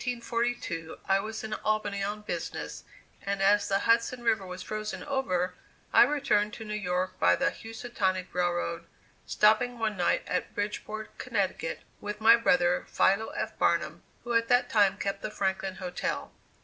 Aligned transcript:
In 0.03 0.13
November, 0.17 0.37
1842, 0.47 0.97
I 1.07 1.19
was 1.19 1.43
in 1.43 1.53
Albany 1.53 2.01
on 2.01 2.21
business, 2.23 2.83
and 3.21 3.39
as 3.39 3.67
the 3.67 3.77
Hudson 3.77 4.23
River 4.23 4.47
was 4.47 4.63
frozen 4.63 5.03
over, 5.03 5.53
I 5.93 6.01
returned 6.05 6.53
to 6.55 6.65
New 6.65 6.73
York 6.73 7.19
by 7.19 7.35
the 7.35 7.51
Housatonic 7.51 8.33
Railroad, 8.33 8.87
stopping 9.27 9.77
one 9.77 9.95
night 9.97 10.23
at 10.25 10.55
Bridgeport, 10.55 11.15
Connecticut, 11.19 11.81
with 11.99 12.19
my 12.19 12.35
brother, 12.35 12.83
Philo 12.89 13.27
F. 13.37 13.55
Barnum, 13.59 14.01
who 14.23 14.33
at 14.33 14.47
that 14.47 14.71
time 14.71 14.97
kept 14.97 15.21
the 15.21 15.29
Franklin 15.29 15.75
Hotel. 15.75 16.31